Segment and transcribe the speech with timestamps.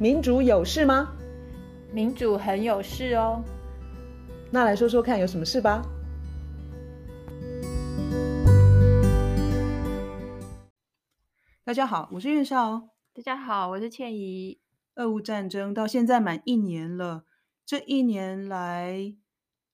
[0.00, 1.12] 民主有事吗？
[1.92, 3.44] 民主很有事哦。
[4.50, 5.82] 那来说说看，有什么事吧？
[11.62, 12.88] 大家好，我是苑少。
[13.12, 14.58] 大家好，我是倩怡。
[14.94, 17.26] 俄乌战争到现在满一年了，
[17.66, 19.14] 这一年来，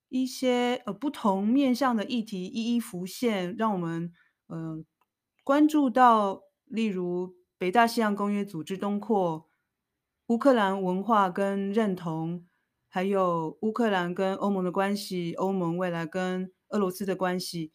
[0.08, 4.12] 一些呃不同面向的议题一一浮现，让我们
[4.48, 4.84] 嗯、呃、
[5.44, 9.45] 关注到，例如北大西洋公约组织东扩。
[10.28, 12.44] 乌克兰文化跟认同，
[12.88, 17.72] 还有乌克兰跟欧盟的关系，欧盟未来跟俄罗斯的关系，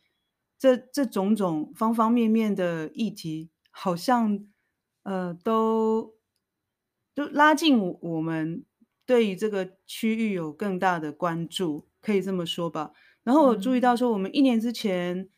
[0.59, 4.45] 这这种种方方面面的议题，好像
[5.03, 6.15] 呃都
[7.15, 8.65] 都拉近我们
[9.05, 12.91] 对于这个区域有更大的关注，可以这么说吧。
[13.23, 15.29] 然后我注意到说，我们一年之前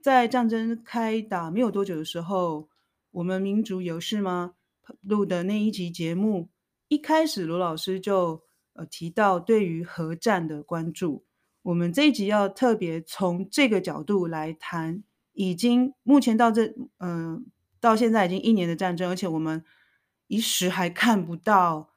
[0.00, 2.70] 在战争开打没有多久的时候，
[3.10, 4.54] 我们民族有事吗？
[5.00, 6.50] 录的那一集节目，
[6.88, 8.42] 一开始罗老师就
[8.74, 11.24] 呃提到对于核战的关注。
[11.62, 16.66] 我们这一集要特别从这个角度来谈，已经目前到这
[16.98, 17.42] 嗯、呃、
[17.80, 19.64] 到现在已经一年的战争，而且我们
[20.28, 21.90] 一时还看不到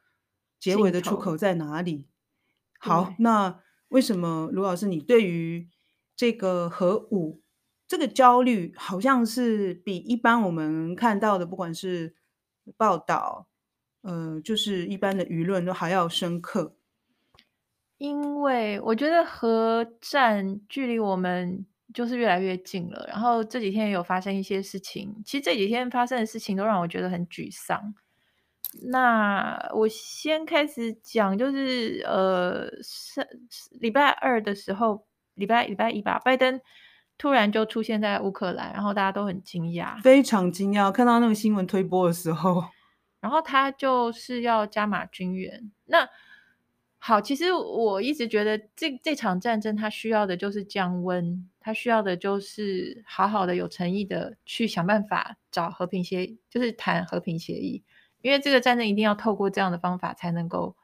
[0.58, 2.06] 结尾的出口在哪里。
[2.80, 5.68] 好，那为什么卢老师你对于
[6.16, 7.40] 这个核武
[7.86, 12.14] 这个焦虑，好像是比一般我们看到的，不管是
[12.76, 13.46] 报道，
[14.02, 16.76] 呃，就是一般的舆论都还要深刻，
[17.98, 23.06] 因为我觉得核战距离我们就是越来越近了。
[23.08, 27.94] 然后这几天也有发生一些事情，其实这几天发生的事情都让我觉得很沮丧。
[28.82, 33.26] 那我先开始讲，就是呃，是
[33.72, 36.60] 礼拜二的时候，礼拜礼拜一吧，拜登
[37.20, 42.64] 突然就出现在乌克兰，然后大家都很惊讶，非常惊讶，看到那个新闻推播的时候。
[43.20, 45.70] 然后他就是要加码军援。
[45.84, 46.08] 那
[46.96, 57.84] 好，其实我一直觉得这这场战争，它需要的就是降温，它需要的就是好好的、有诚意的去想办法找和平协议，就是谈和平协议。
[58.22, 60.74] 因为这个战争一定要透过这样的方法才能够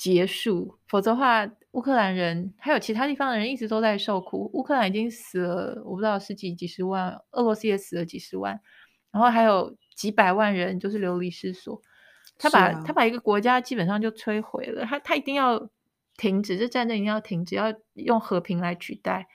[0.00, 4.50] 结束，否则的话，乌克兰人还有其他地方的人一直都在受苦。
[4.54, 8.60] 乌克兰已经死了，我不知道十几几十万，俄罗斯也死了几十万，
[9.12, 9.76] 然后还有。
[10.00, 11.78] 几百万人就是流离失所，
[12.38, 14.82] 他把、啊、他把一个国家基本上就摧毁了。
[14.86, 15.68] 他他一定要
[16.16, 19.26] 停止这战争，一定要停止，要用和平来取代。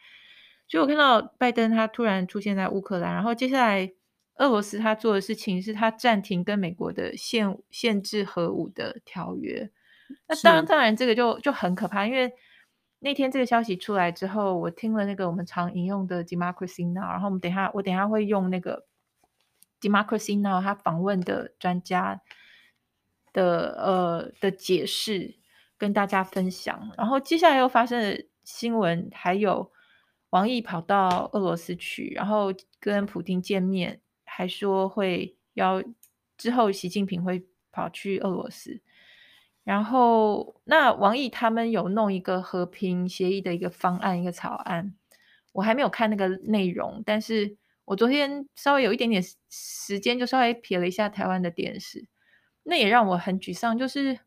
[0.68, 3.94] 所以我看到拜登他突然出现在乌克兰，然后接下来
[4.38, 9.70] 俄罗斯他做的事情是他暂停跟美国的限限制核武的条约。
[10.28, 12.34] 那当然当然这个就就很可怕，因为
[13.00, 18.86] 那天这个消息出来之后，我听了那个我们常引用的 Democracy Now，然后我们等下我等下会用那个。
[19.82, 22.22] Democracy Now，他访问的专家
[23.34, 25.36] 的呃的解释
[25.78, 29.72] 跟大家分享，然后接下来又发生的新闻，还有
[30.32, 35.84] 王毅跑到俄罗斯去，然后跟普丁见面，还说会要
[36.36, 38.82] 之后习近平会跑去俄罗斯，
[39.66, 44.96] 然后那王毅他们有弄一个和平协议的一个方案，一个草案，
[45.52, 47.58] 我还没有看那个内容，但是。
[47.88, 52.08] 我昨天稍微有一点点时间，就稍微瞥了一下台湾的电视，
[52.64, 53.78] 那也让我很沮丧。
[53.78, 54.22] 就是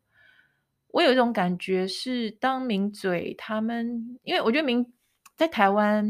[0.91, 4.93] 我有一种感觉，是当名嘴他们，因为我觉得名
[5.35, 6.09] 在台湾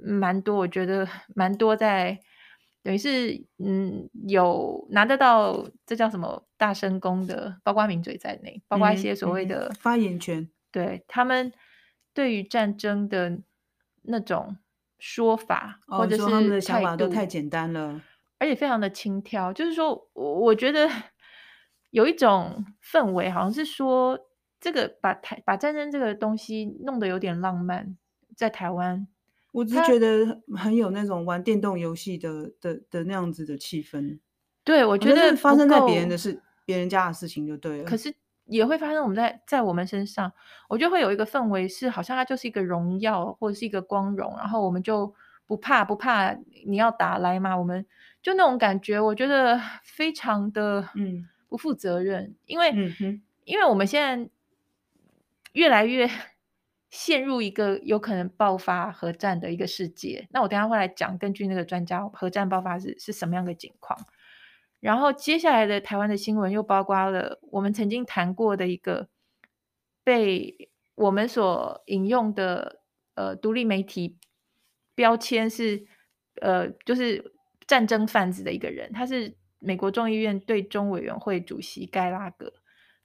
[0.00, 2.18] 蛮多，我觉得蛮多在
[2.88, 11.52] 等于是嗯有拿得到这叫什么大声公的，包括名嘴在内，包括一些所谓的、嗯嗯、发言权，对他们
[12.14, 13.40] 对于战争的
[14.04, 14.56] 那种。
[15.00, 18.02] 说法或者是、哦、他们的想法都太简单了，
[18.40, 19.52] 而且非常的轻佻。
[19.52, 20.90] 就是说，我我觉得
[21.90, 24.18] 有一种氛围，好像是说
[24.58, 27.96] 这个把台把战争这个东西弄得有点浪漫，
[28.34, 29.06] 在台湾，
[29.52, 34.18] 我只是觉得很有那种玩电动游戏的的的那样子的气氛。
[34.64, 37.84] 对，我觉得发生在别人的事、别人家的事情就对了。
[37.84, 38.14] 可是。
[38.50, 40.32] 也会发生我们在在我们身上，
[40.70, 45.14] 我觉得会有一个氛围，是好像它就是一个荣耀或者是一个光荣，然后我们就
[45.46, 46.34] 不怕不怕
[46.66, 47.84] 你要打来嘛，我们
[48.22, 54.30] 就那种感觉，我觉得非常的嗯不负责任，嗯、因为、嗯、哼因为我们现在
[55.52, 56.08] 越来越
[56.90, 63.98] 陷入一个有可能爆发核战的一个世界，那我等下会来讲，根据那个专家，核战爆发是是什么样的情况。
[64.80, 69.08] 然后接下来的台湾的新闻又包括了我们曾经谈过的一个
[70.04, 72.80] 被我们所引用的
[73.14, 74.16] 呃独立媒体
[74.94, 75.84] 标签是
[76.40, 77.34] 呃就是
[77.66, 82.54] 战争贩子的一个人，他是美国众议院对中委员会主席盖拉格。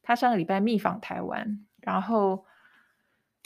[0.04, 2.46] 他上个礼拜密访台湾，然后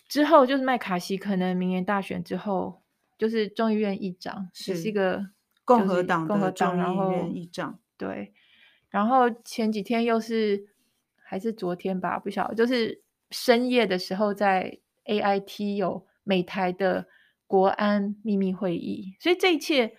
[0.07, 2.81] 之后就是麦卡锡可能明年大选之后
[3.17, 5.29] 就是众议院议长，是，是一个
[5.65, 7.79] 共和党共和党然后议长。
[7.97, 8.33] 对，
[8.89, 10.67] 然后前几天又是
[11.21, 13.01] 还是昨天吧，不晓得，就是
[13.31, 17.07] 深夜的时候在 AIT 有美台的
[17.45, 19.95] 国安秘密会议，所以这一切。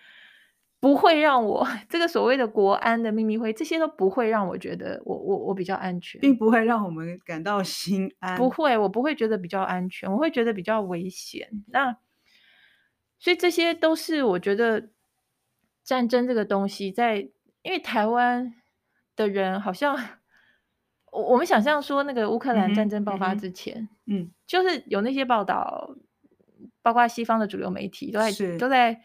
[0.81, 8.37] 不会让我 这个所谓的国安的秘密会，这些都不会让我觉得我我我比较安全，并不会让我们感到心安。
[8.37, 11.49] 不会，我不会觉得比较安全，我会觉得比较危险。
[11.67, 11.97] 那
[13.19, 14.91] 所以这些都是我觉得
[15.83, 17.29] 战争这个东西在，在
[17.63, 18.55] 因为台湾
[19.17, 19.99] 的人好像
[21.11, 25.97] 我我们想象说那个乌克兰战争爆发之前，嗯，嗯，就是有那些报道，
[26.83, 29.01] 包括西方的主流媒体都在都在。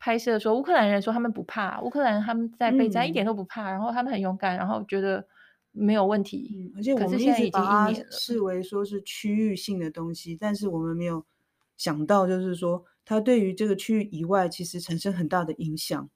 [0.00, 5.24] 拍摄说乌克兰人说他们不怕，乌克兰他们在备战一点都不怕，嗯，然后他们很勇敢，然后觉得
[5.72, 6.50] 没有问题。
[6.56, 11.26] 嗯，而且我们一直把它视为说是区域性的东西，但是我们没有
[11.76, 16.08] 想到，就是说它对于这个区域以外其实产生很大的影响。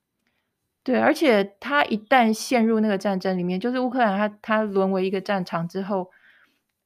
[0.82, 6.10] 对，而且它一旦陷入那个战争里面，就是乌克兰它它沦为一个战场之后，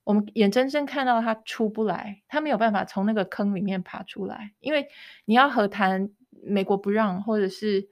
[0.02, 4.88] 我们眼睁睁看到它出不来，它没有办法从那个坑里面爬出来，因为
[5.24, 6.10] 你要和谈。
[6.42, 7.88] 美国不让，或者是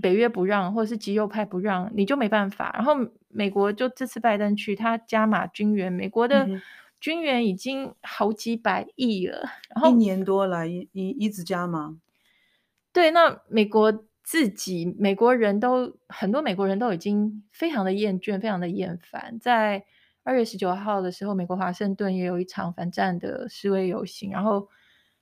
[0.00, 2.70] 北约不让，或者是极右派不让，你就没办法。
[2.74, 2.94] 然后
[3.28, 6.48] 美国就这次拜登去，他加码军援，美国的
[7.00, 9.48] 军援已经好几百亿了。
[9.74, 11.96] 然后一年多来一一一直加码。
[12.92, 19.38] 对，那美国自己，美国人都很多，美国人都已经非常的厌倦，非常的厌烦。
[19.40, 19.84] 在
[20.22, 24.68] 二月十九号的时候，美国华盛顿也有一场反战的示威游行，然后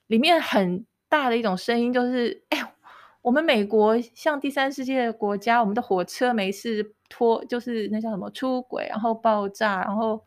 [0.06, 0.84] 里面很。
[1.08, 2.74] 大的一种声音就是，哎，
[3.22, 10.22] 我们美国像第三世界的国家，我们的火车没事拖，就是那叫什么出轨，然后爆炸，然后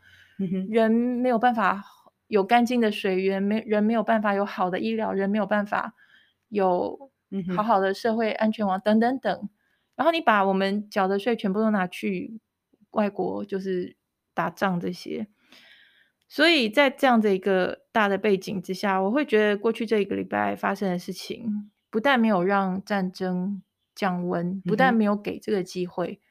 [0.68, 1.84] 人没有办法
[2.26, 5.94] 有干净的水源，没人没有办法有好的医疗，人没有办法
[6.48, 7.10] 有
[7.54, 9.48] 好好的社会安全网等等等。
[9.94, 12.40] 然后你把我们缴的税全部都拿去
[12.90, 13.96] 外国，就是
[14.34, 15.28] 打仗这些。
[16.32, 23.62] 所以在这样的一个大的背景之下，我会觉得过去这一个礼拜发生的事情，不但没有让战争
[23.94, 26.24] 降温，不但没有给这个机会，嗯、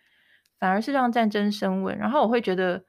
[0.58, 1.96] 反而是让战争升温。
[1.96, 2.84] 然后我会觉得，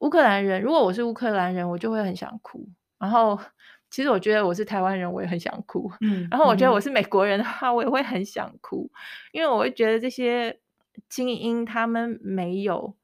[0.00, 2.68] 乌克兰人，如果我是乌克兰人，我就会很想哭。
[2.98, 3.40] 然后，
[3.88, 5.90] 其实我觉得我是台湾人，我也很想哭。
[6.02, 9.00] 嗯，然后我觉得我是美国人的话，我也会很想哭，嗯、
[9.32, 10.60] 因为我会觉得这些
[11.08, 12.94] 精英他们没有，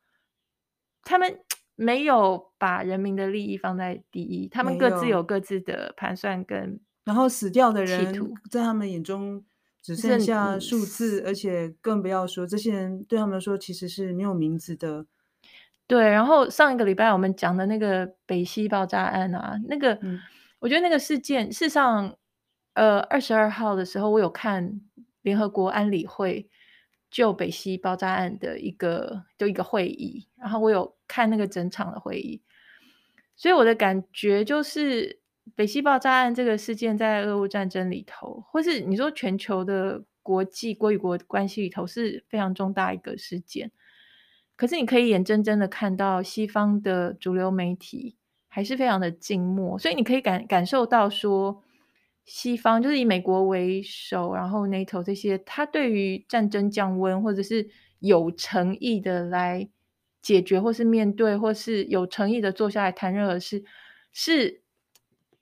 [1.04, 1.40] 他们。
[1.80, 8.12] 没有把人民的利益放在第一，他们各自有各自的盘算跟，然后死掉的人
[8.50, 9.44] 在他们眼中
[9.80, 15.06] 只剩下数字，而且更不要说这些人对他们来说其实是没有名字的。
[15.86, 20.18] 对，然后上一个礼拜我们讲的那个北溪爆炸案啊，那个、嗯、
[20.58, 22.12] 我觉得那个事件，事实上，
[22.74, 24.80] 呃，二十二号的时候我有看
[25.22, 26.50] 联合国安理会。
[27.10, 32.42] 就北溪爆炸案的一个就一个会议，然后我有看那个整场的会议，
[33.34, 35.20] 所以我的感觉就是
[35.54, 43.70] 北溪爆炸案这个事件在俄乌战争里头，或是你说全球的国际国与国关系里头是非常重大一个事件。
[44.54, 48.16] 可是你可以眼睁睁的看到西方的主流媒体
[48.48, 51.62] 还是非常的静默，所以你可以感感受到说。
[52.28, 57.70] 西方就是以美国为首，然后 NATO 这些，他对于战争降温，或者是
[58.00, 59.70] 有诚意的来
[60.20, 63.64] 解决，或是面对，或是有诚意的坐下来谈任何事，
[64.12, 64.62] 是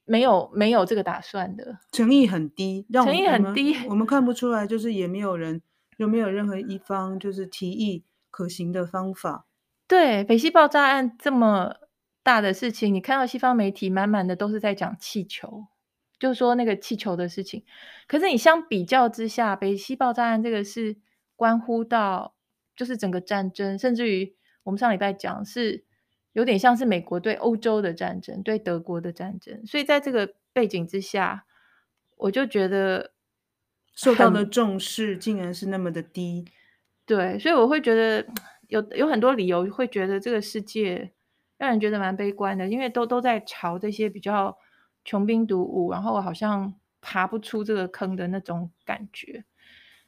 [0.04, 5.60] 没有没有这个打算的，诚意很低，诚意很低我，我们看不出来，就是也没有人，
[5.96, 9.46] 有没有任何一方就是提议可行的方法。
[9.88, 11.74] 对，北溪爆炸案这么
[12.22, 15.66] 大的事情，你看到西方媒体满满的都是在讲气球。
[16.18, 17.62] 就是说那个气球的事情，
[18.08, 20.96] 可是你相比较之下，北溪爆炸案这个是
[21.36, 22.34] 关乎到
[22.74, 25.84] 就是整个战争，甚至于我们上礼拜讲是
[26.32, 31.44] 有点像是美国对欧洲的战争，对德国的战争，所以在这个背景之下，
[32.16, 33.12] 我就觉得
[33.94, 36.46] 受到的重视竟然是那么的低。
[37.04, 38.26] 对，所以我会觉得
[38.68, 41.12] 有有很多理由会觉得这个世界
[41.58, 44.56] 让人觉得蛮悲观的，因为都都在朝这些比较。
[45.06, 49.44] 穷兵黩武，然后好像爬不出这个坑的那种感觉。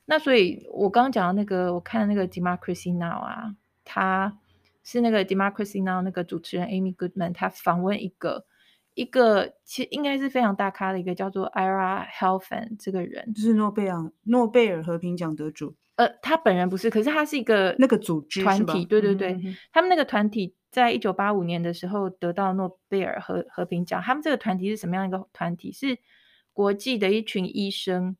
[0.05, 4.39] 那所以，我刚刚讲的那个，我看那个 Democracy Now 啊，他
[4.83, 8.47] 是那个 Democracy Now 那个主持人 Amy Goodman，他访问一个
[8.95, 15.77] 一个其实应该是非常大咖的一个叫做 Ira Helfand 这个人，就是诺贝尔诺贝尔和平奖得主。
[15.97, 24.03] 呃，他本人不是，可是他是一个那个组织团体，对对对，嗯哼嗯，他们那个团体在一九八五年的时候得到诺贝尔和和平奖。
[24.03, 25.73] 他们这个团体是什么样一个团体？
[25.73, 25.99] 是
[26.53, 28.17] 国际的一群医生，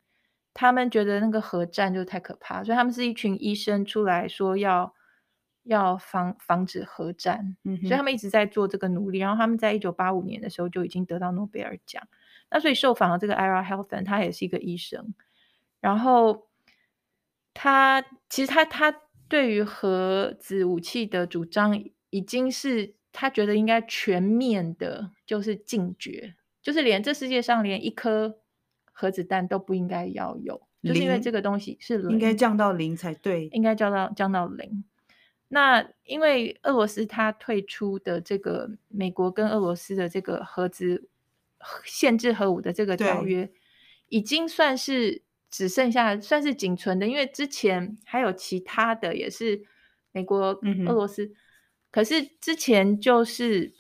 [0.55, 4.95] 他们觉得那个核战就太可怕，所以他们是一群医生出来说要
[5.65, 9.19] 要防防止核战，嗯，所以他们一直在做这个努力。
[9.19, 12.03] 然后他们在一九八五年的时候就已经得到诺贝尔奖。
[12.51, 15.15] 那所以受访的这个 Ira Helfand，他也是一个医生，
[15.81, 16.49] 然后
[17.53, 21.85] 他其实他他对于核子武器的主张。
[22.11, 28.39] 已经是他觉得应该全面的，就是禁绝，就是连这世界上连一颗
[28.93, 34.85] 核子弹都不应该要有，就是因为这个东西是零，应该降到零才对，应该降到降到零。
[35.49, 41.09] 那因为俄罗斯他退出的这个美国跟俄罗斯的这个核子
[41.85, 43.51] 限制核武的这个条约，
[44.09, 49.63] 已经算是只剩下算是仅存的，因为之前还有其他的也是
[50.13, 51.33] 美国、嗯、俄罗斯。
[51.99, 53.73] 可是之前就是，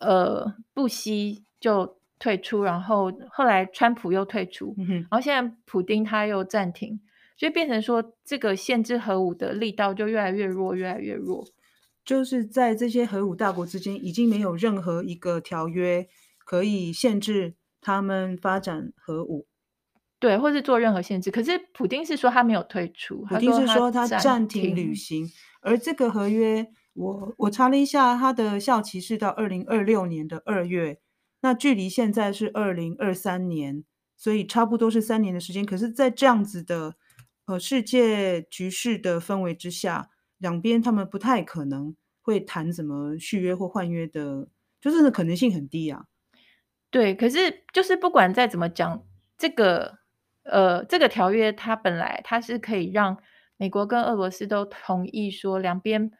[0.00, 6.98] 呃，布希就退出，然后后来川普又退出，嗯、然后现在普丁他又暂停，
[7.36, 11.44] 所以变成说这个限制核武的力道就越来越弱，越来越弱。
[12.02, 16.08] 就是在这些核武大国之间，已经没有任何一个条约
[16.46, 19.46] 可以限制他们发展核武，
[20.18, 21.30] 对，或是做任何限制。
[21.30, 25.28] 可是普丁是说他没有退出，普丁是说他暂停履行，
[25.60, 26.66] 而这个合约。
[26.98, 30.98] 我我查了一下，它的效期是到二零二六年的二月，
[31.42, 33.84] 那距离现在是二零二三年，
[34.16, 35.64] 所以差不多是三年的时间。
[35.64, 36.96] 可是，在这样子的
[37.46, 44.48] 呃世界局势的氛围之下，两边他们不太可能会谈怎么续约或换约的，
[44.80, 46.06] 就是可能性很低啊。
[46.90, 49.04] 对，可是就是不管再怎么讲，
[49.36, 49.98] 这个
[50.42, 53.16] 呃这个条约它本来它是可以让
[53.56, 56.10] 美国跟俄罗斯都同意说两边。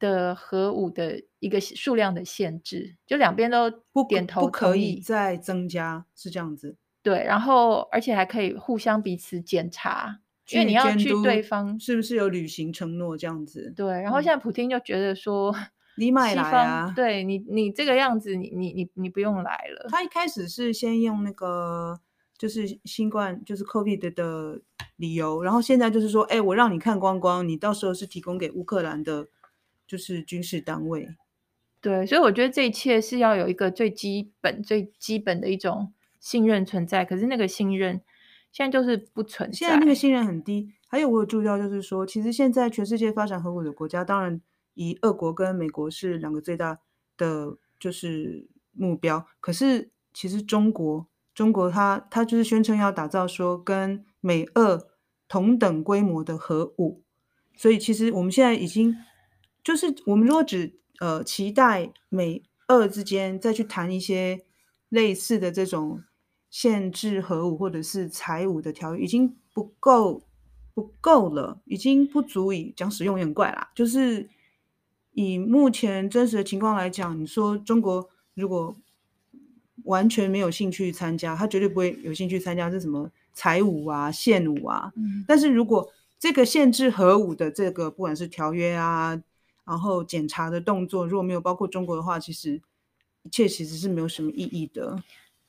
[0.00, 6.76] 的核武的一个数量的限制，就两边都不点头，不可以再增加，是这样子。
[7.02, 10.18] 对，然后而且还可以互相彼此检查，
[10.50, 13.72] 因为你要去对方是不是有履行承诺这样子。
[13.76, 15.54] 对，然后现在普京就觉得说，
[15.96, 19.86] 你买来啊，对你你这个样子，你你你你不用来了。
[19.90, 22.00] 他一开始是先用那个
[22.36, 24.60] 就是新冠就是 COVID 的
[24.96, 29.28] 理由，然后现在就是说，哎，我让你看光光，你到时候是提供给乌克兰的。
[29.90, 31.16] 就是军事单位，
[31.80, 37.04] 对，所以我觉得这一切是要有一个最基本、最基本的一种信任存在。
[37.04, 38.00] 可是那个信任
[38.52, 40.70] 现在就是不存在，现在那个信任很低。
[40.86, 44.40] 还有我有注意到，就是说，其实现在全世界发展核武的国家，当然
[44.74, 46.78] 以俄国跟美国是两个最大
[47.16, 49.26] 的就是目标。
[49.40, 54.86] 可是其实中国，中国它它就是宣称要打造说跟美俄
[55.26, 57.02] 同等规模的核武，
[57.56, 58.94] 所以其实我们现在已经。
[59.62, 64.42] 就是我们如果只呃期待美俄之间再去谈一些
[64.88, 66.02] 类似的这种
[66.48, 70.22] 限制核武或者是裁武的条约，已经不够
[70.74, 73.70] 不够了，已经不足以讲使用也很怪啦。
[73.74, 74.28] 就是
[75.12, 78.76] 以目前真实的情况来讲，你说中国如果
[79.84, 84.92] 完全没有兴趣参加，他绝对不会有兴趣参加这什么裁武啊、限武啊。
[84.96, 85.24] 嗯。
[85.26, 89.20] 但是如果这个限制核武的这个不管是条约啊，
[89.64, 92.60] 然后检查的动作，如果没有包括中国的话，其实
[93.22, 94.96] 一切其实是没有什么意义的。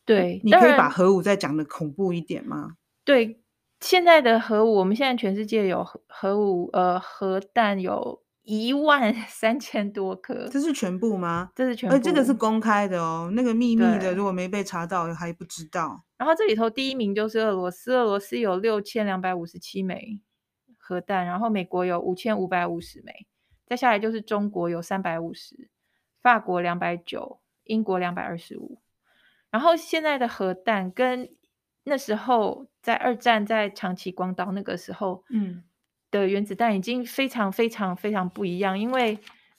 [0.06, 2.78] 对，你可以把核武再讲的恐怖一点吗？
[3.04, 3.40] 对，
[3.80, 10.48] 现在的核武，我们现在全世界有核武，呃，核弹有一万三千多颗。
[10.50, 11.52] 这是全部吗？
[11.56, 11.96] 这是全部。
[11.96, 16.04] 呃，这个是公开的哦，那个秘密的，如果没被查到还不知道。
[16.18, 20.20] 然后这里头第一名就是俄罗斯，俄罗斯有六千两百五十七枚
[20.78, 23.28] 核弹，然后美国有五千五百五十枚。
[23.72, 25.70] 再下来就是中国有三百五十，
[26.22, 28.82] 法国两百九，英国两百二十五。
[29.50, 31.30] 然后现在的核弹跟
[31.86, 35.64] 那时候在二战在长崎、广岛那个时候，嗯，
[36.12, 39.18] 的原子弹已经非常非常非常不一样，因为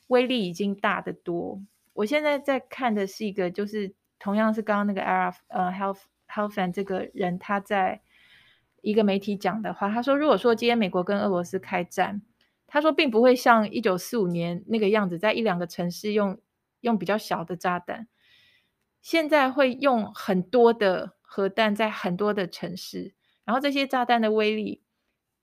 [0.09, 1.63] 威力已经大得多。
[1.95, 8.03] 我现在在看的是一个，就是同样是刚刚那个 Ira 呃 Health Healthan 这个人他在
[8.83, 12.21] 一个媒体讲的话，他说，如果说今天美国跟俄罗斯开战。
[12.73, 16.41] 他说，并不会像一九四五年那个样子，在一两个城市用
[16.81, 18.09] 用比较小的炸弹，
[19.03, 23.15] 现在会用很多的核弹在很多的城市，
[23.45, 24.83] 然后这些炸弹的威力，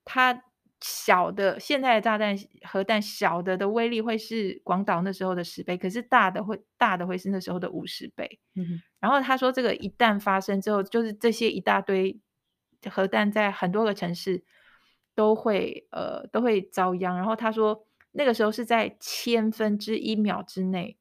[0.04, 0.42] 它
[0.80, 8.40] 小的现在的炸弹核弹小的的威力会是广岛那时候的十倍，可是大的会大的会是那时候的五十倍。
[8.56, 8.82] 嗯。
[8.98, 12.18] 然后他说，这个一旦发生之后，就是这些一大堆
[12.90, 14.42] 核弹在很多个城市。
[15.20, 20.96] 都会呃都会遭殃，然后他说那个时候是在千分之一秒之内，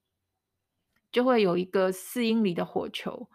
[1.09, 3.29] 就会有一个四英里的火球，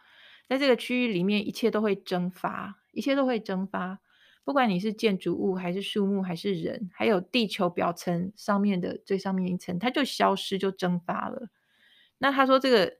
[0.47, 4.01] 在这个区域里面，一切都会蒸发，一切都会蒸发，
[4.45, 11.49] 不管你是建筑物还是树木还是人，还有地球表层上面的最上面一层，它就消失就蒸发了。
[12.19, 12.99] 那他说这个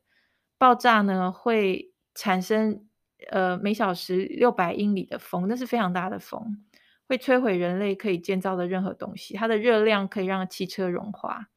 [0.57, 2.87] 爆炸呢，会产生
[3.31, 6.65] 呃每小时六百英里的风，那是非常大的风。
[7.07, 11.49] 会摧毁人类可以建造的任何东西，它的热量可以让汽车融化。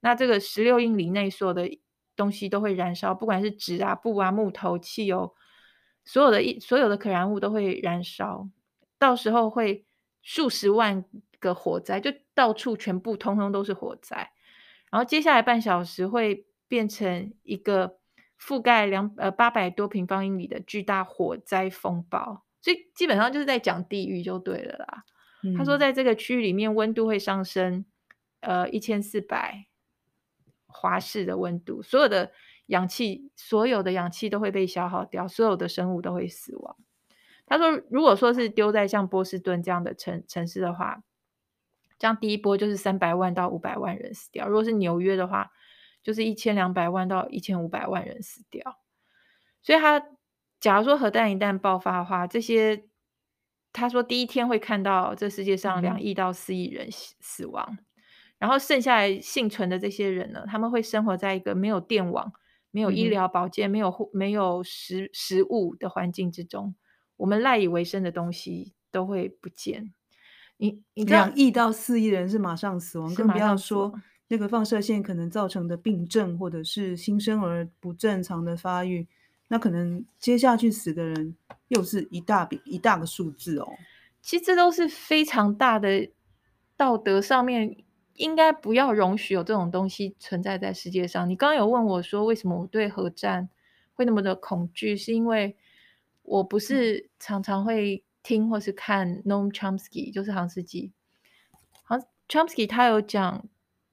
[0.00, 1.78] 那这个十六英里内所有的
[2.16, 5.34] 东西都会燃烧，不管是纸啊、布啊、木头、汽油，
[6.04, 8.48] 所有的一所有的可燃物都会燃烧。
[8.98, 9.84] 到时候会
[10.22, 11.04] 数十万
[11.40, 14.32] 个火灾，就到处全部通通都是火灾。
[14.90, 17.98] 然后接下来半小时会变成一个
[18.38, 22.44] 覆盖两呃八百多平方英里的巨大火灾风暴。
[22.62, 25.04] 所以基本上就是在讲地狱就对了啦。
[25.42, 27.84] 嗯、他说，在这个区域里面，温度会上升，
[28.38, 29.66] 呃，一千四百
[30.68, 32.30] 华氏的温度，所有的
[32.66, 36.76] 氧气，所有的氧气都会被消耗掉，所有的生物都会死亡。
[37.44, 41.02] 他说，如果说是丢在像波士顿这样的城城市的话，
[41.98, 45.50] 这样第一波就是三百万到五百万人死掉；如果是纽约的话，
[46.04, 48.78] 就是一千两百万到一千五百万人死掉。
[49.60, 50.06] 所以他。
[50.62, 52.84] 假如说核弹一旦爆发的话，这些
[53.72, 57.78] 他说第一天会看到这世界上两亿到四亿人死亡，嗯、
[58.38, 62.32] 然后剩下来幸存的这些人呢，他们会生活在一个没有电网、
[62.70, 66.76] 没有医疗保健、嗯、没有没有食食物的环境之中，
[67.16, 69.92] 我们赖以为生的东西都会不见。
[70.58, 73.92] 你你两亿到四亿人是马上死亡，更不要说
[74.28, 79.08] 那个放射线可能造成的病症，或者是新生儿不正常的发育。
[79.52, 81.36] 那可能接下去死的人
[81.68, 83.68] 又是一大笔一大个数字哦。
[84.22, 86.08] 其实这都是非常大的
[86.74, 87.76] 道德上面
[88.14, 91.28] 应该不要容许有这种东西存在在世界上。
[91.28, 93.50] 你刚刚有问我说，为什么我对核战
[93.92, 94.96] 会那么的恐惧？
[94.96, 95.54] 是因为
[96.22, 100.92] 我不是常常会听或是看 Noam Chomsky，就是杭斯基。
[101.82, 103.46] 杭 Chomsky 他有讲，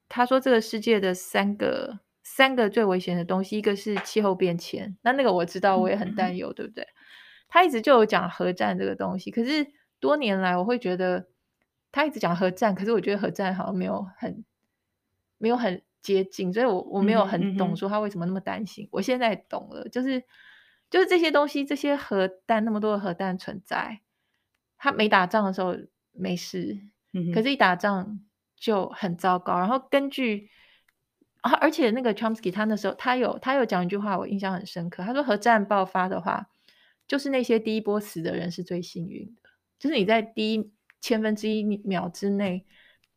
[0.08, 2.00] 他说这个世界的三个。
[2.32, 6.88] 三个最危险的东西，一个是气候变迁，那那个我知道，我也很担忧，嗯、对不对？
[7.48, 9.66] 他一直就有讲核战这个东西，可是
[10.00, 11.28] 多年来我会觉得
[11.92, 14.46] 他一直讲核战，可是我觉得核战好像没有很
[15.40, 18.86] 没有很接近，所以我我没有很懂说他为什么那么担心。
[18.86, 20.24] 嗯嗯、我现在懂了，就是
[20.92, 24.02] 就是这些东西，这些核弹那么多的核弹存在，
[24.78, 25.76] 他没打仗的时候
[26.12, 26.78] 没事，
[27.14, 28.20] 嗯、可是一打仗
[28.56, 29.58] 就很糟糕。
[29.58, 30.50] 然后根据
[31.42, 35.04] 啊，而且那个 Chomsky 他那时候他有他有讲一句话，我印象很深刻。
[35.04, 36.50] 他说，核战爆发的话，
[37.08, 39.50] 就是那些第一波死的人是最幸运的，
[39.80, 42.66] 就是你在第一千分之一秒之内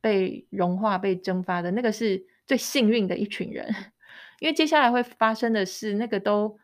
[0.01, 3.75] 被融化、被蒸发的那个是最幸运的一群人，
[4.39, 6.57] 因为接下来会发生的事，那个都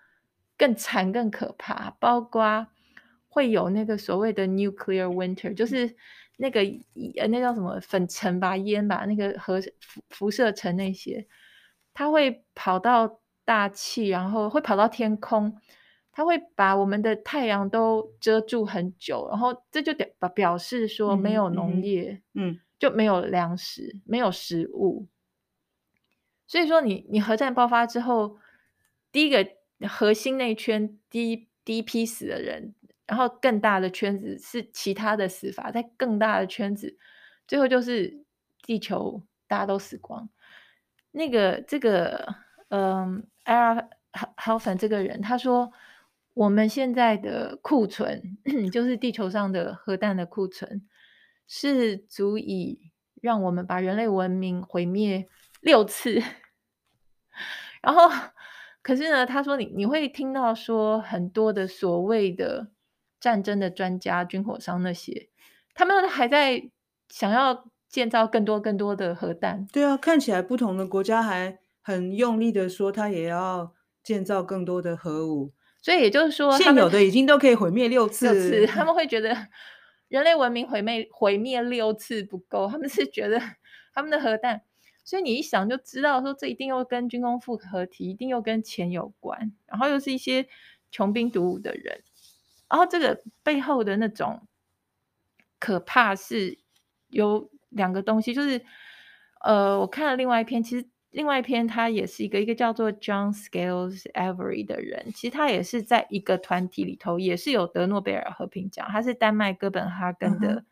[0.56, 2.68] 更惨、更可怕，包括
[3.28, 5.96] 会有那个所谓的 nuclear winter，就是
[6.36, 6.60] 那个
[7.20, 11.26] 呃那叫什么粉尘吧、烟吧，那个核辐辐射尘那些。
[11.98, 15.60] 它会跑到大气，然后会跑到天空，
[16.12, 25.08] 它会把我们的太阳都遮住很久，然后这就表表示说没有农业，嗯，嗯，就没有粮食，没有食物。
[26.46, 28.38] 所以说你，你你核战爆发之后，
[29.10, 29.44] 第一个
[29.88, 32.76] 核心那一圈第一第一批死的人，
[33.08, 36.96] 然后更大的圈子是其他的死法，在更大的圈子，
[37.48, 38.24] 最后就是
[38.62, 40.30] 地球大家都死光。
[41.10, 42.34] 那个这个
[42.68, 43.88] 嗯，艾尔
[44.36, 45.72] 豪芬这个人他说，
[46.34, 48.38] 我们现在的库存
[48.72, 50.86] 就是地球上的核弹的库存，
[51.46, 52.90] 是足以
[53.22, 55.28] 让我们把人类文明毁灭
[55.60, 56.22] 六次。
[57.80, 58.10] 然后，
[58.82, 62.70] 可是呢，他说你你会听到说很多的所谓的
[63.18, 65.30] 战争的专家、军火商那些，
[65.74, 66.70] 他们还在
[67.08, 67.68] 想要。
[67.88, 73.72] 建造更多更多的核弹，对啊，看起来不同的国家还很用力的说，他也要
[74.02, 75.52] 建造更多的核武。
[75.80, 78.30] 所以也就是说，现有的已经都可以毁灭六次。
[78.30, 79.34] 六次，他们会觉得
[80.08, 83.40] 人类文明毁灭毁灭六次不够，他们是觉得
[83.94, 84.60] 他们的核弹。
[85.02, 90.46] 所以你一想就知道，说这一定又跟军工复合体，一定又跟钱有关，然后又是一些
[90.90, 92.02] 穷兵黩武的人，
[92.68, 94.42] 然后这个背后的那种
[95.58, 96.58] 可怕是
[97.08, 97.50] 有。
[97.70, 98.60] 两个东西就是，
[99.40, 110.64] 呃，我看了另外一篇，其实另外一篇他也是一个一个叫做 John Scales Avery 的人，其实他也是在一个团体里头，也是有得诺贝尔和平奖，他是丹麦哥本哈根的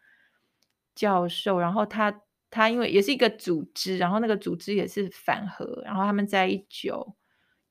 [0.95, 1.61] 教授，uh.
[1.61, 7.17] 然后他他因为也是一个组织，然后那个组织也是反核，然后他们在一九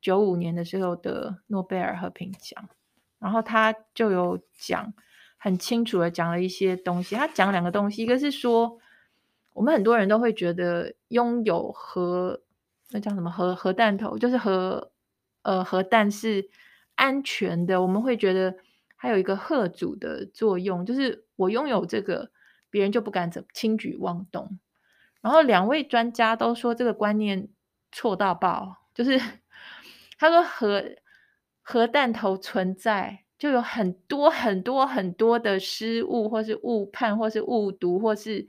[0.02, 2.68] 九五年的时候得诺贝尔和平奖，
[3.20, 4.94] 然后他就有讲
[5.38, 7.16] 很清楚的讲了一些东西。
[7.16, 8.80] 他讲两个东西，一个是说
[9.56, 12.42] 我们很多人都会觉得拥有核
[12.92, 14.92] 那叫什么核核弹头，就是核
[15.44, 16.50] 呃核弹是
[16.96, 18.54] 安全的，我们会觉得
[18.98, 22.32] 还有一个吓阻的作用，就是我拥有这个，
[22.70, 24.60] 别人就不敢怎轻举妄动。
[25.22, 27.48] 然后两位专家都说这个观念
[27.94, 29.20] 错到爆，就是
[30.20, 30.84] 他说核
[31.62, 38.46] 核弹头存在就有很多很多很多的失误，或是误判，或是误读，或是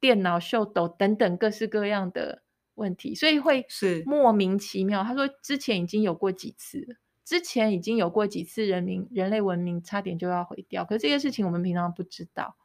[0.00, 2.42] 电脑秀抖等等各式各样的
[2.74, 5.02] 问题，所以会是莫名其妙。
[5.02, 12.56] 他说之前已经有过几次，之前已经有过几次人民人类文明差点就要毁掉，可是这些事情我们平常不知道。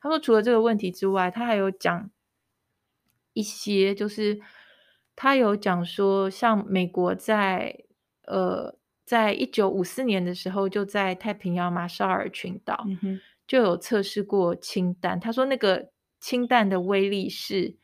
[0.00, 2.10] 他说除了这个问题之外，他还有讲。
[3.34, 4.42] 一些就是
[5.16, 7.82] 他有讲说，像美国在
[8.26, 12.84] 呃，在一九五四年的时候，就在太平洋马绍尔群岛
[13.46, 15.18] 就有测试过氢弹。
[15.18, 15.91] 他说那个
[16.22, 17.76] 氢弹的威力是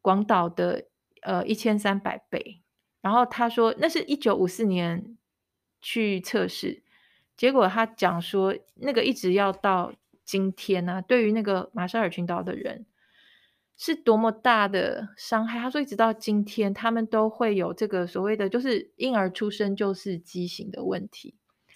[0.00, 0.86] 广岛的
[1.22, 2.62] 呃一千三百倍。
[3.00, 5.16] 然后他说那是一九五四年
[5.80, 6.84] 去测试，
[7.36, 9.92] 结果他讲说那个一直要到
[10.24, 12.86] 今天呢、啊，对于那个马绍尔群岛的人。
[13.78, 15.58] 是多么大的伤害？
[15.58, 21.34] 他说，一直到今天，他们都会有这个所谓的，就是婴儿出生就是畸形的问题。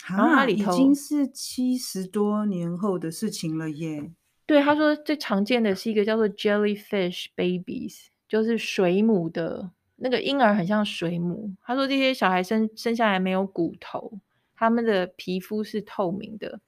[0.09, 4.15] 啊、然后他里头已经是七十多年后的事情了耶。
[4.51, 11.55] 对，他说最常见的是一个叫做 jellyfish babies，就是水母的那个婴儿很像水母。
[11.63, 14.19] 他说这些小孩生生下来没有骨头，
[14.57, 16.59] 他们的皮肤是透明的，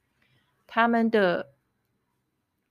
[0.65, 1.49] 他们的。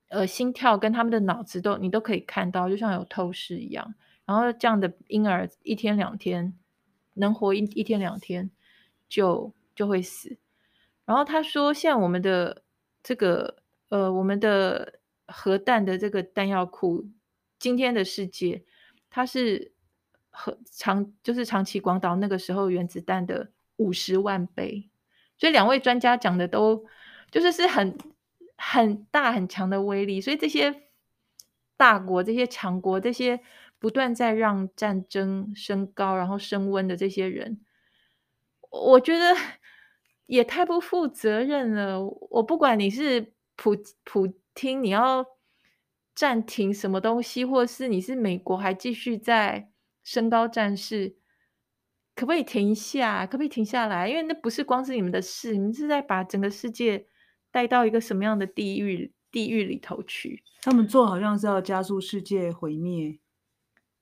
[0.08, 3.94] 呃，心跳跟他们的脑子都你都可以看到，就像有透视一样。
[4.26, 6.54] 然后这样的婴儿一天两天
[7.14, 8.50] 能活一一天两天
[9.08, 10.36] 就就会死。
[11.06, 12.62] 然后他说，现在我们的
[13.02, 13.56] 这个
[13.88, 15.00] 呃，我们的
[15.32, 17.08] 核弹的这个弹药库，
[17.58, 18.64] 今天的世界
[19.10, 19.72] 它是
[20.30, 24.90] 核长就是长崎广岛那个时候原子弹的五十万倍。
[25.38, 26.86] 所以两位专家讲的都
[27.30, 27.98] 就是是很。
[28.64, 30.84] 很大很强的威力，所以这些
[31.76, 33.40] 大国、这些强国、这些
[33.80, 37.60] 不断在让战争升高、然后升温的这些人，
[38.70, 39.34] 我觉得
[40.26, 42.00] 也太不负责任了。
[42.30, 45.26] 我不管你是普普丁，你要
[46.14, 49.70] 暂停什么东西，或是你是美国还继续在
[50.02, 51.16] 升高战事，
[52.14, 53.26] 可不可以停一下？
[53.26, 54.08] 可不可以停下来？
[54.08, 57.06] 因为那不是光是你们的事，你们是在把整个世界。
[57.54, 60.42] 带到一个什么样的地狱地狱里头去？
[60.62, 63.18] 他们做好像是要加速世界毁灭。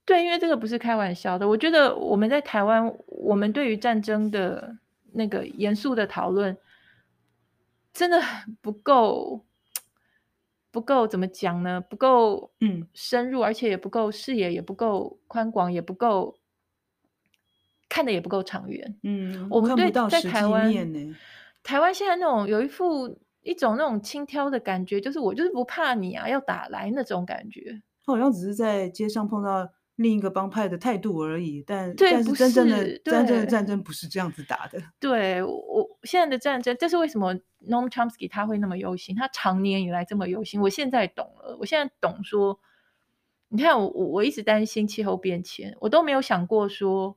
[0.05, 1.49] 对，因为这个不是开玩笑的。
[1.49, 4.79] 我觉得我们在台湾，我们对于战争的
[5.15, 6.57] 那个严肃的讨论，
[7.93, 8.23] 真的
[8.61, 9.45] 不够，
[10.71, 11.81] 不够怎么讲呢？
[11.81, 16.37] 不够嗯深入，而且也不够视野，也不够宽广，也不够
[17.89, 18.99] 看的也不够长远。
[19.03, 20.73] 嗯，我们对在台湾，
[21.63, 23.19] 台湾现在那种有一副。
[23.43, 27.81] 一种那种轻佻的感觉，就是我就是不怕你啊，要打来那种感觉。
[28.05, 29.67] 他好像只是在街上碰到
[30.01, 34.83] 另一个帮派的态度而已，但但是真正的真正的战争不是这样子打的。
[34.99, 37.35] 对，我现在的战争，这是为什么
[37.69, 40.61] Noam Chomsky 他会那么忧心，他长年以来这么忧心。
[40.61, 42.59] 我现在懂了，我现在懂说，
[43.49, 47.17] 你看我我我一直担心气候变迁，我都没有想过说，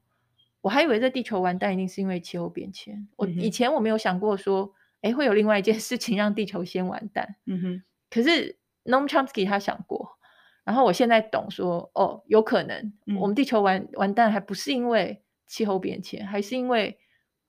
[0.61, 3.07] 我还以为这地球完蛋一定是因为气候变迁。
[3.15, 4.73] 我以前我没有想过说。
[5.03, 7.35] 诶，会有另外一件事情让地球先完蛋。
[7.45, 10.17] 嗯哼，可是 Noam Chomsky 他想过，
[10.63, 16.97] 然后我现在懂说，哦，有可能我们地球完完蛋还不是因为气候变迁，还是因为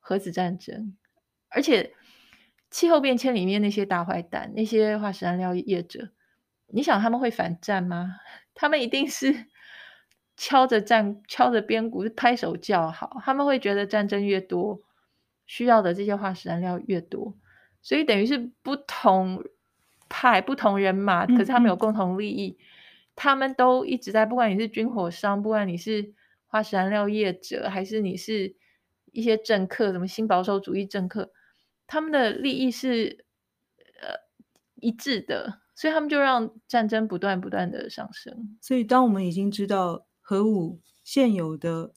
[0.01, 0.97] 核子战争。
[1.49, 1.95] 而且
[2.71, 6.11] 气候变迁里面那些大坏蛋，那些化石燃料业者，
[6.67, 8.17] 你想他们会反战吗？
[8.55, 9.47] 他们一定是
[10.37, 14.81] 敲着战敲着边鼓拍手叫好，他们会觉得战争越多，
[15.47, 17.35] 需要的这些化石燃料越多。
[17.81, 19.45] 所以等于是不同
[20.09, 22.65] 派、不同人马，可是他们有共同利益，嗯嗯，
[23.15, 24.25] 他们都一直在。
[24.27, 26.13] 不管你是军火商，不管你是
[26.47, 28.57] 化石燃料业者，还是你是
[29.13, 31.33] 一些政客，什么新保守主义政客，
[31.87, 33.25] 他们的利益是
[34.01, 34.15] 呃
[34.77, 38.59] 一致的，所以他们就让战争不断不断的上升。
[38.61, 41.93] 所以，当我们已经知道核武现有的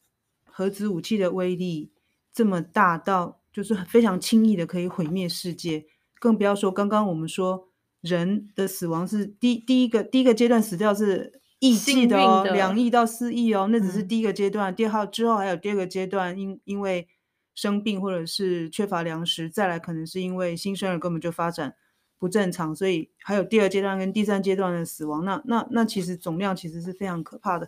[0.45, 1.91] 核子武器的威力
[2.33, 3.41] 这么大到。
[3.49, 5.87] 就是非常轻易的可以毁灭世界，
[6.19, 7.69] 更不要说刚刚我们说
[8.01, 17.07] 人的死亡是第第一个第一个阶段死掉是亿计的哦，的两亿到四亿哦，那只是嗯第一个阶段，第二号之后还有第二个阶段，因因为
[17.55, 21.73] 生病或者是缺乏粮食，再来可能是因为新生儿根本就发展
[22.19, 27.67] 不正常，所以还有第二阶段跟第三阶段的死亡，那那那其实总量其实是非常可怕的。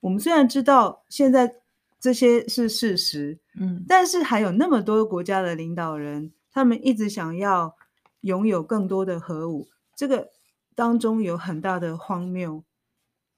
[0.00, 1.54] 我们虽然知道现在
[1.98, 7.74] 这些是事实，嗯，但是还有那么多国家的领导人，他们一直想要
[8.20, 10.30] 拥有更多的核武，这个
[10.74, 12.64] 当中有很大的荒谬。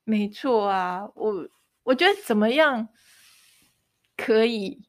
[0.04, 1.48] 没错啊，我
[1.84, 2.88] 我觉得怎么样
[4.16, 4.86] 可以？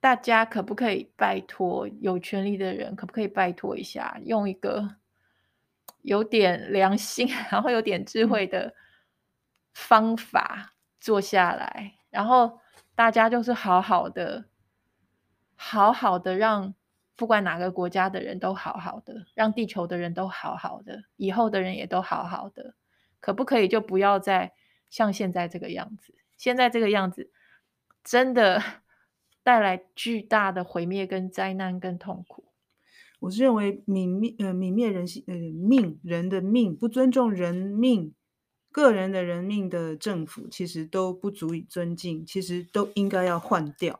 [0.00, 4.96] 大家可不可以拜托有权利的人，可不可以拜托一下，用一个
[6.02, 8.72] 有点良心， 然后有点智慧的
[9.74, 12.60] 方法做下来，然后
[12.94, 14.44] 大家就是好好的、
[15.56, 16.72] 好好的，让
[17.18, 22.76] 不管哪个国家的人都好好的，让地球的人都好好的，以后的人也都好好的。
[23.18, 24.52] 可不可以就不要再
[24.88, 26.14] 像现在这个样子？
[26.36, 27.32] 现在这个样子
[28.04, 28.62] 真的
[29.42, 32.44] 带来巨大的毁灭、跟灾难、跟痛苦。
[33.18, 38.14] 我是认为泯灭呃泯灭人性呃命人的命，不尊重人命、
[38.70, 43.98] 个人的人命的政府，其实都不足以尊敬，其实都应该要换掉。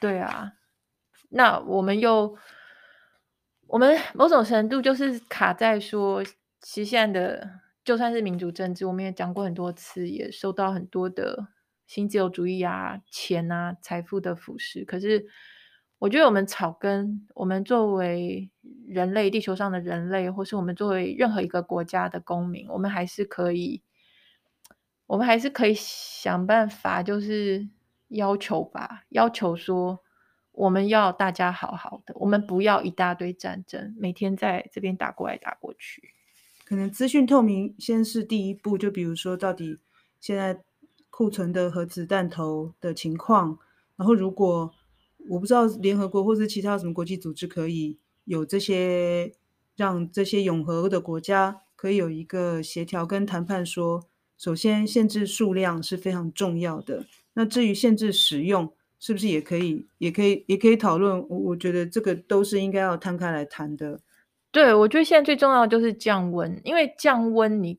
[0.00, 0.54] 对啊，
[1.34, 2.36] 那我们又
[3.66, 6.24] 我们某种程度就是卡在说，
[6.60, 7.50] 其实现在的。
[7.84, 11.48] 就算是民主政治，我们也讲过很多次，也受到很多的
[11.86, 14.86] 新自由主义啊、钱啊、财富的腐蚀。
[14.86, 15.26] 可是，
[15.98, 18.50] 我觉得我们草根，我们作为
[18.88, 23.82] 人类，地球上的人类，或是我们作为任何一个国家的公民，我们还是可以，
[25.06, 27.68] 我们还是可以想办法，就是
[28.08, 30.02] 要求吧，要求说，
[30.54, 36.10] 我们要大家好好的，我们不要一大堆战争，每天在这边打过来打过去。
[36.64, 39.78] 可能资讯透明先是第一步，就比如说到底
[40.20, 40.62] 现在
[41.10, 43.58] 库存的核子弹头的情况，
[43.96, 44.72] 然后如果
[45.28, 49.34] 我不知道联合国或是其他什么国际组织可以有这些
[49.76, 54.04] 让这些永和的国家可以有一个协调跟谈判，说
[54.38, 58.72] 首先限制数量是非常重要的，那至于限制使用
[59.04, 64.00] 是不是也可以，也可以也可以讨论，我我觉得这个都是应该要摊开来谈的。
[64.50, 67.78] 对，我觉得现在最重要的就是降温，因为降温，你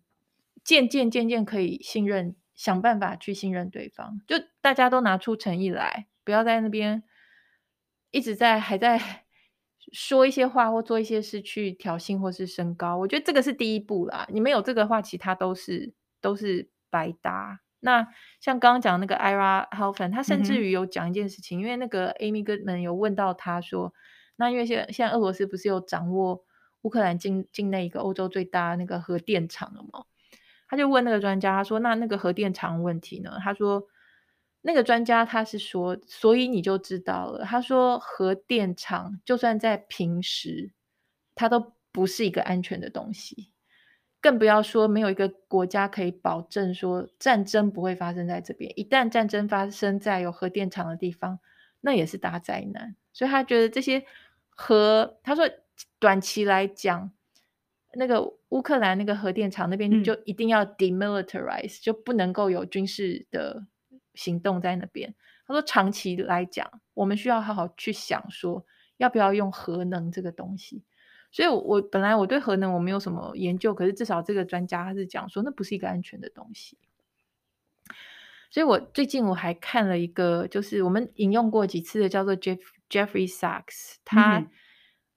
[0.64, 4.22] 渐渐渐渐可以信任，想办法去信任对方。
[4.28, 7.02] 就大家都拿出诚意来，不要在那边
[8.12, 9.24] 一直在还在
[9.94, 12.98] 说一些话或做一些事去挑衅或是升高。
[12.98, 14.28] 我觉得这个是第一步啦。
[14.32, 17.62] 你没有这个话，其他都是都是白搭。
[17.86, 18.06] 那
[18.42, 23.94] 像刚刚讲那个 Ira Halfin，他甚至于有讲一件事情，嗯、因为那个 Amy Goodman 有问到他说，
[24.36, 26.44] 那因为现现在俄罗斯不是有掌握。
[26.82, 30.06] 乌克兰境境内一个欧洲最大那个核电厂了吗？
[30.68, 33.88] 他就问那个专家，他说：“那那个核电厂问题呢？”他说
[34.62, 37.44] ：“那个专家他是说，所以你就知道了。
[37.44, 40.74] 他说，核电厂就算在平时，
[41.34, 43.52] 它都不是一个安全的东西，
[44.26, 48.72] 更不要说没有一个国家可以保证说战争不会发生在这边。
[48.76, 51.38] 一旦战争发生在有核电厂的地方，
[51.82, 52.96] 那也是大灾难。
[53.14, 54.04] 所以他觉得这些
[54.50, 55.48] 核，他说。”
[56.00, 57.12] 短期来讲，
[57.96, 63.66] 那个乌克兰那个核电厂那边就一定要 demilitarize，、嗯、就不能够有军事的
[64.14, 65.14] 行动在那边。
[65.46, 70.84] 他说，长期来讲，我们需要好好去想说，要不要用核能这个东西。
[71.36, 76.78] 所以我，我本来我对核能我没有什么研究，可是至少这个专家他是讲说，那不是一个安全的东西。
[78.50, 84.38] 所以我最近我还看了一个，就是我们引用过几次的，叫做 Jeff Jeffrey Sachs，他。
[84.38, 84.50] 嗯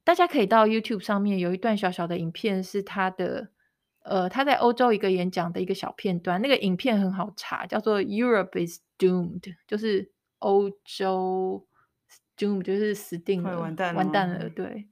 [0.05, 3.51] 大家可以到 YouTube 上面有一段小小的影片，是他的，
[4.05, 6.41] 呃，他在欧洲一个演讲的一个小片段。
[6.41, 11.67] 那个影片很好查，叫做 "Europe is doomed"，就是欧洲
[12.39, 14.49] doomed，就是死定了，完蛋了，完蛋了。
[14.49, 14.89] 对，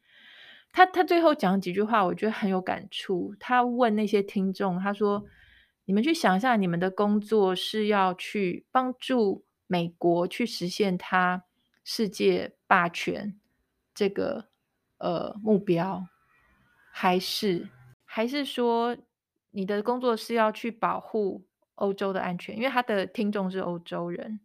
[0.77, 3.35] 他，他最后讲几句话，我觉得很有感触。
[3.41, 5.25] 他问那些听众，他说
[5.87, 11.45] ：“你们去想一下，你们的工作是要去帮助美国去实现他
[11.83, 13.41] 世界霸权
[13.95, 14.49] 这个。”
[14.99, 16.07] 呃，目标
[16.91, 17.69] 还是
[18.07, 18.97] 还是说
[19.51, 22.57] 你的工作是要去保护欧洲的安全？
[22.57, 24.41] 因为他的听众是欧洲人，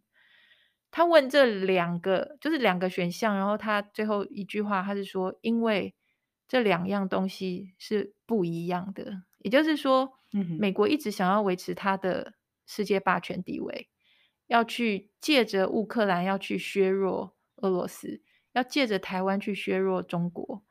[0.90, 5.94] 他问这两个就是两个选项，然后他最后一句话他是说，因为
[6.52, 10.18] 这两样东西是不一样的，也就是说，
[10.58, 12.34] 美国一直想要维持它的
[12.66, 13.88] 世界霸权地位，
[14.48, 18.20] 要去借着乌克兰要去削弱俄罗斯。
[18.52, 20.62] 要借着台湾去削弱中国，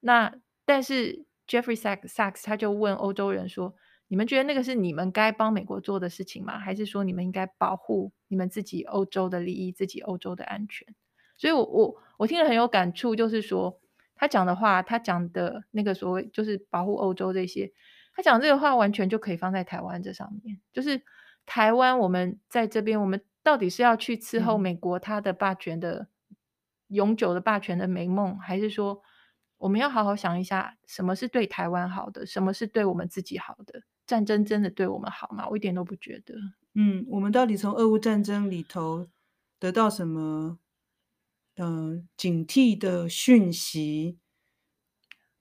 [0.00, 3.74] 那但是 Jeffrey Sachs 他就问欧洲人说
[4.08, 6.58] ：“你们觉得那个是你们该帮美国做的事情吗？
[6.58, 10.88] 还是说你们应该保护你们自己欧洲的利益、自己欧洲的安全？
[11.36, 13.78] 所以我，我我我听了很有感触，就是说
[14.18, 17.72] 他讲的话，他讲的那个所谓就是保护欧洲这些，
[18.12, 20.60] 他讲这个话完全就可以放在台湾这上面。
[20.72, 21.00] 就是
[21.46, 26.36] 台湾，我们在这边，我们到底是要去伺候美国他的霸权的、嗯、
[26.88, 29.00] 永久的霸权的美梦，还是说
[29.56, 33.82] 我们要好好想一下，什么是对台湾好的，什么是对我们自己好的？
[34.04, 35.46] 战争真的对我们好吗？
[35.48, 36.34] 我一点都不觉得。
[36.74, 39.06] 嗯，我们到底从俄乌战争里头
[39.60, 40.58] 得到什么？
[41.58, 44.18] 嗯、警惕的讯息。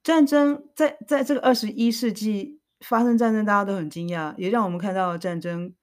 [0.03, 5.75] 战争在在这个二十一世纪发生战争，大家都很惊讶，也让我们看到战争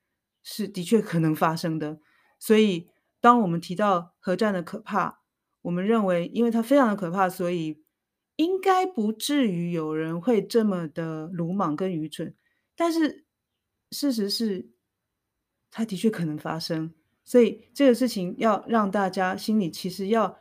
[0.42, 2.00] 是的确可能发生的。
[2.38, 2.88] 所以，
[3.20, 5.20] 当我们提到核战的可怕，
[5.62, 7.82] 我们认为，因为它非常的可怕，所以
[8.36, 12.34] 应该不至于有人会这么的鲁莽跟愚蠢。
[12.74, 13.26] 但是
[13.90, 14.70] 事实是，
[15.70, 16.94] 它的确可能发生，
[17.24, 20.38] 所以这个事情要让大家心里其实要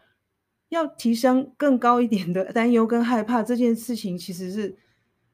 [0.69, 3.41] 要提升更高一点的 担忧跟害怕。
[3.41, 4.78] 这件事情其实是，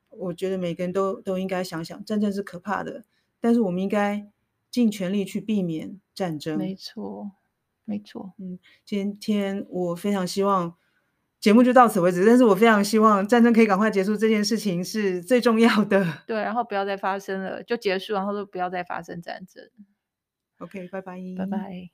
[0.09, 3.03] 我觉得每个人都都应该想想，战争是可怕的，
[3.39, 4.27] 但是我们应该
[4.69, 6.57] 尽全力去避免战争。
[6.57, 7.31] 没错，
[7.85, 8.33] 没错。
[8.37, 10.75] 嗯，今天我非常希望。
[11.39, 16.05] 节目就到此为止，但是我非常希望战争可以赶快结束，这件事情是最重要的。
[16.27, 19.63] 对，然后不要再发生了，就结束，然后就不要再发生战争。
[20.59, 21.89] OK，拜拜，拜拜。